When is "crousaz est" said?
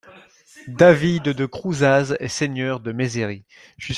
1.45-2.27